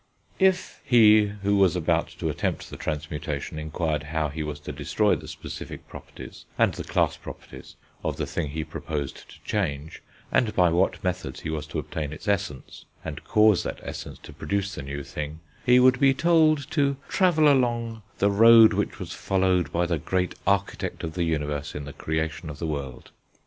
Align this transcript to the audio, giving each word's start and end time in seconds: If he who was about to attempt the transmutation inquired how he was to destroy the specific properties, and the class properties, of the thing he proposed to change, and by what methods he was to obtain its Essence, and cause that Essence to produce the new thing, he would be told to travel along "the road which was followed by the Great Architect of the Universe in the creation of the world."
If 0.39 0.81
he 0.83 1.27
who 1.43 1.57
was 1.57 1.75
about 1.75 2.07
to 2.17 2.29
attempt 2.29 2.71
the 2.71 2.75
transmutation 2.75 3.59
inquired 3.59 4.05
how 4.09 4.29
he 4.29 4.41
was 4.41 4.59
to 4.61 4.71
destroy 4.71 5.15
the 5.15 5.27
specific 5.27 5.87
properties, 5.87 6.45
and 6.57 6.73
the 6.73 6.83
class 6.83 7.17
properties, 7.17 7.75
of 8.03 8.17
the 8.17 8.25
thing 8.25 8.49
he 8.49 8.63
proposed 8.63 9.29
to 9.29 9.39
change, 9.43 10.01
and 10.31 10.55
by 10.55 10.71
what 10.71 11.03
methods 11.03 11.41
he 11.41 11.51
was 11.51 11.67
to 11.67 11.77
obtain 11.77 12.11
its 12.13 12.27
Essence, 12.27 12.85
and 13.05 13.23
cause 13.23 13.61
that 13.61 13.79
Essence 13.83 14.17
to 14.23 14.33
produce 14.33 14.73
the 14.73 14.81
new 14.81 15.03
thing, 15.03 15.39
he 15.67 15.79
would 15.79 15.99
be 15.99 16.15
told 16.15 16.67
to 16.71 16.97
travel 17.07 17.47
along 17.47 18.01
"the 18.17 18.31
road 18.31 18.73
which 18.73 18.97
was 18.97 19.13
followed 19.13 19.71
by 19.71 19.85
the 19.85 19.99
Great 19.99 20.33
Architect 20.47 21.03
of 21.03 21.13
the 21.13 21.25
Universe 21.25 21.75
in 21.75 21.85
the 21.85 21.93
creation 21.93 22.49
of 22.49 22.57
the 22.57 22.65
world." 22.65 23.11